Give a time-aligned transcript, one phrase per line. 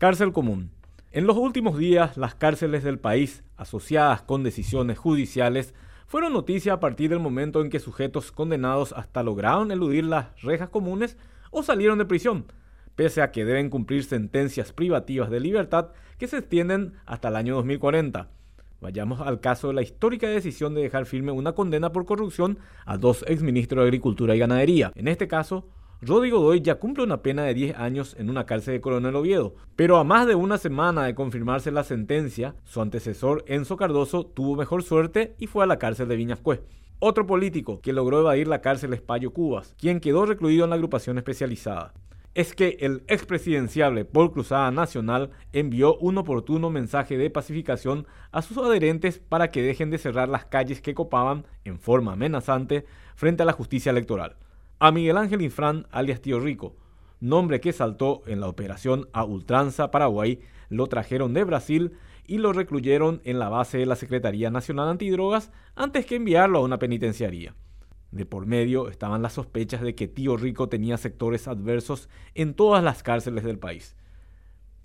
[0.00, 0.70] Cárcel común.
[1.10, 5.74] En los últimos días, las cárceles del país, asociadas con decisiones judiciales,
[6.06, 10.68] fueron noticia a partir del momento en que sujetos condenados hasta lograron eludir las rejas
[10.68, 11.18] comunes
[11.50, 12.44] o salieron de prisión,
[12.94, 17.56] pese a que deben cumplir sentencias privativas de libertad que se extienden hasta el año
[17.56, 18.28] 2040.
[18.80, 22.98] Vayamos al caso de la histórica decisión de dejar firme una condena por corrupción a
[22.98, 24.92] dos exministros de Agricultura y Ganadería.
[24.94, 25.66] En este caso,
[26.00, 29.56] Rodrigo Godoy ya cumple una pena de 10 años en una cárcel de Coronel Oviedo,
[29.74, 34.54] pero a más de una semana de confirmarse la sentencia, su antecesor Enzo Cardoso tuvo
[34.54, 36.62] mejor suerte y fue a la cárcel de Viñascué.
[37.00, 40.76] Otro político que logró evadir la cárcel es Payo Cubas, quien quedó recluido en la
[40.76, 41.94] agrupación especializada.
[42.32, 48.56] Es que el expresidenciable por Cruzada Nacional envió un oportuno mensaje de pacificación a sus
[48.58, 52.84] adherentes para que dejen de cerrar las calles que copaban en forma amenazante
[53.16, 54.36] frente a la justicia electoral
[54.80, 56.76] a Miguel Ángel Infran, alias Tío Rico,
[57.20, 61.92] nombre que saltó en la operación a Ultranza Paraguay, lo trajeron de Brasil
[62.26, 66.62] y lo recluyeron en la base de la Secretaría Nacional Antidrogas antes que enviarlo a
[66.62, 67.56] una penitenciaría.
[68.12, 72.82] De por medio estaban las sospechas de que Tío Rico tenía sectores adversos en todas
[72.84, 73.96] las cárceles del país.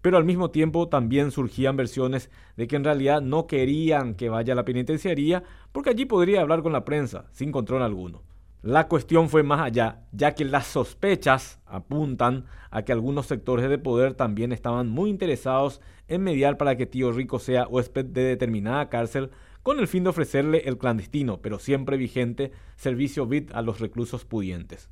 [0.01, 4.53] Pero al mismo tiempo también surgían versiones de que en realidad no querían que vaya
[4.53, 8.23] a la penitenciaría porque allí podría hablar con la prensa sin control alguno.
[8.63, 13.77] La cuestión fue más allá, ya que las sospechas apuntan a que algunos sectores de
[13.77, 18.87] poder también estaban muy interesados en mediar para que Tío Rico sea huésped de determinada
[18.87, 19.31] cárcel
[19.63, 24.23] con el fin de ofrecerle el clandestino, pero siempre vigente, servicio VIP a los reclusos
[24.23, 24.89] pudientes.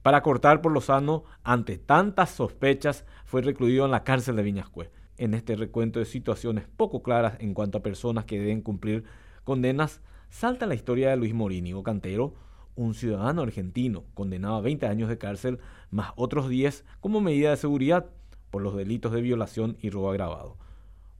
[0.00, 4.90] Para cortar por lo sano, ante tantas sospechas, fue recluido en la cárcel de Viñascue.
[5.18, 9.04] En este recuento de situaciones poco claras en cuanto a personas que deben cumplir
[9.44, 12.32] condenas, salta la historia de Luis Morínigo Cantero,
[12.74, 15.58] un ciudadano argentino condenado a 20 años de cárcel
[15.90, 18.06] más otros 10 como medida de seguridad
[18.50, 20.56] por los delitos de violación y robo agravado.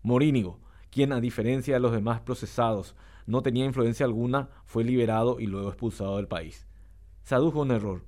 [0.02, 2.94] Morínigo, quien a diferencia de los demás procesados
[3.26, 6.66] no tenía influencia alguna, fue liberado y luego expulsado del país.
[7.22, 8.04] Se adujo un error.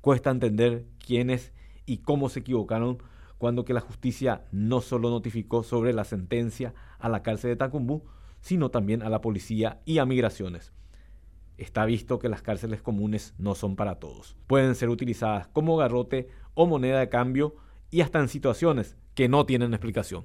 [0.00, 1.52] Cuesta entender quiénes
[1.86, 2.98] y cómo se equivocaron
[3.38, 8.04] cuando que la justicia no solo notificó sobre la sentencia a la cárcel de Tacumbú,
[8.40, 10.72] sino también a la policía y a migraciones
[11.62, 14.36] está visto que las cárceles comunes no son para todos.
[14.46, 17.56] Pueden ser utilizadas como garrote o moneda de cambio
[17.90, 20.24] y hasta en situaciones que no tienen explicación.